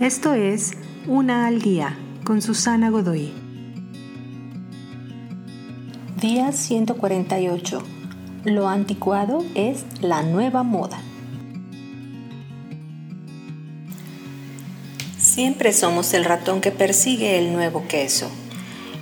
Esto 0.00 0.34
es 0.34 0.72
Una 1.06 1.46
al 1.46 1.62
Día 1.62 1.96
con 2.22 2.42
Susana 2.42 2.90
Godoy. 2.90 3.32
Día 6.20 6.52
148. 6.52 7.82
Lo 8.44 8.68
anticuado 8.68 9.42
es 9.54 9.86
la 10.02 10.22
nueva 10.22 10.64
moda. 10.64 11.00
Siempre 15.16 15.72
somos 15.72 16.12
el 16.12 16.26
ratón 16.26 16.60
que 16.60 16.72
persigue 16.72 17.38
el 17.38 17.54
nuevo 17.54 17.88
queso, 17.88 18.30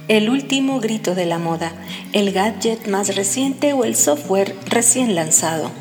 el 0.06 0.30
último 0.30 0.78
grito 0.78 1.16
de 1.16 1.26
la 1.26 1.38
moda, 1.38 1.72
el 2.12 2.30
gadget 2.30 2.86
más 2.86 3.16
reciente 3.16 3.72
o 3.72 3.82
el 3.82 3.96
software 3.96 4.56
recién 4.66 5.16
lanzado, 5.16 5.72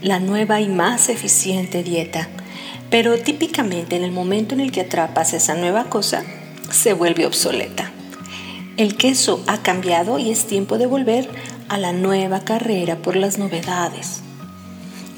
la 0.00 0.18
nueva 0.18 0.62
y 0.62 0.68
más 0.68 1.10
eficiente 1.10 1.82
dieta. 1.82 2.30
Pero 2.90 3.18
típicamente 3.18 3.96
en 3.96 4.04
el 4.04 4.12
momento 4.12 4.54
en 4.54 4.60
el 4.60 4.72
que 4.72 4.82
atrapas 4.82 5.32
esa 5.32 5.54
nueva 5.54 5.84
cosa, 5.84 6.24
se 6.70 6.92
vuelve 6.92 7.26
obsoleta. 7.26 7.92
El 8.76 8.96
queso 8.96 9.42
ha 9.46 9.58
cambiado 9.58 10.18
y 10.18 10.30
es 10.30 10.46
tiempo 10.46 10.78
de 10.78 10.86
volver 10.86 11.28
a 11.68 11.78
la 11.78 11.92
nueva 11.92 12.40
carrera 12.40 12.96
por 12.96 13.14
las 13.16 13.38
novedades. 13.38 14.22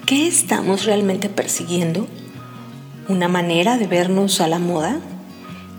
¿Qué 0.06 0.26
estamos 0.26 0.84
realmente 0.84 1.28
persiguiendo? 1.28 2.06
¿Una 3.08 3.28
manera 3.28 3.78
de 3.78 3.86
vernos 3.86 4.40
a 4.40 4.48
la 4.48 4.58
moda? 4.58 5.00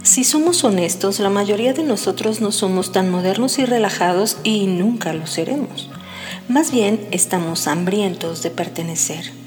Si 0.01 0.23
somos 0.23 0.63
honestos, 0.63 1.19
la 1.19 1.29
mayoría 1.29 1.73
de 1.73 1.83
nosotros 1.83 2.41
no 2.41 2.51
somos 2.51 2.91
tan 2.91 3.09
modernos 3.09 3.59
y 3.59 3.65
relajados 3.65 4.37
y 4.43 4.67
nunca 4.67 5.13
lo 5.13 5.27
seremos. 5.27 5.89
Más 6.49 6.71
bien 6.71 7.07
estamos 7.11 7.67
hambrientos 7.67 8.43
de 8.43 8.49
pertenecer. 8.49 9.42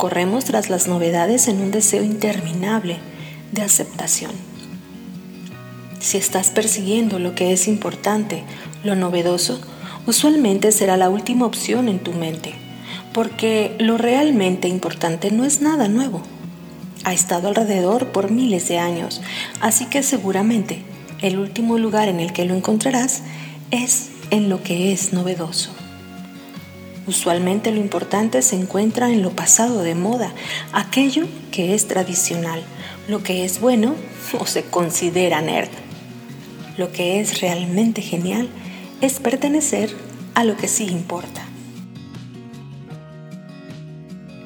Corremos 0.00 0.46
tras 0.46 0.70
las 0.70 0.88
novedades 0.88 1.46
en 1.46 1.60
un 1.60 1.72
deseo 1.72 2.02
interminable 2.02 2.96
de 3.52 3.60
aceptación. 3.60 4.30
Si 5.98 6.16
estás 6.16 6.48
persiguiendo 6.48 7.18
lo 7.18 7.34
que 7.34 7.52
es 7.52 7.68
importante, 7.68 8.42
lo 8.82 8.96
novedoso, 8.96 9.60
usualmente 10.06 10.72
será 10.72 10.96
la 10.96 11.10
última 11.10 11.44
opción 11.44 11.86
en 11.90 11.98
tu 11.98 12.12
mente, 12.12 12.54
porque 13.12 13.76
lo 13.78 13.98
realmente 13.98 14.68
importante 14.68 15.30
no 15.32 15.44
es 15.44 15.60
nada 15.60 15.86
nuevo. 15.86 16.22
Ha 17.04 17.12
estado 17.12 17.48
alrededor 17.48 18.06
por 18.06 18.30
miles 18.30 18.68
de 18.68 18.78
años, 18.78 19.20
así 19.60 19.84
que 19.84 20.02
seguramente 20.02 20.82
el 21.20 21.38
último 21.38 21.76
lugar 21.76 22.08
en 22.08 22.20
el 22.20 22.32
que 22.32 22.46
lo 22.46 22.54
encontrarás 22.54 23.20
es 23.70 24.08
en 24.30 24.48
lo 24.48 24.62
que 24.62 24.94
es 24.94 25.12
novedoso. 25.12 25.72
Usualmente 27.06 27.72
lo 27.72 27.80
importante 27.80 28.42
se 28.42 28.56
encuentra 28.56 29.10
en 29.10 29.22
lo 29.22 29.30
pasado 29.30 29.82
de 29.82 29.94
moda, 29.94 30.32
aquello 30.72 31.26
que 31.50 31.74
es 31.74 31.88
tradicional, 31.88 32.62
lo 33.08 33.22
que 33.22 33.44
es 33.44 33.60
bueno 33.60 33.94
o 34.38 34.46
se 34.46 34.64
considera 34.64 35.40
nerd. 35.40 35.70
Lo 36.76 36.92
que 36.92 37.20
es 37.20 37.40
realmente 37.40 38.02
genial 38.02 38.48
es 39.00 39.18
pertenecer 39.18 39.90
a 40.34 40.44
lo 40.44 40.56
que 40.56 40.68
sí 40.68 40.86
importa. 40.86 41.42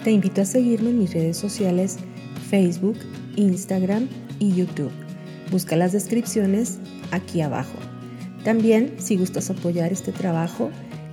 Te 0.02 0.10
invito 0.10 0.42
a 0.42 0.44
seguirme 0.44 0.90
en 0.90 0.98
mis 0.98 1.14
redes 1.14 1.36
sociales 1.36 1.96
Facebook, 2.50 2.98
Instagram 3.36 4.08
y 4.38 4.52
YouTube. 4.54 4.92
Busca 5.50 5.76
las 5.76 5.92
descripciones 5.92 6.78
aquí 7.10 7.40
abajo. 7.40 7.78
También, 8.44 8.96
si 8.98 9.16
gustas 9.16 9.50
apoyar 9.50 9.92
este 9.92 10.12
trabajo, 10.12 10.70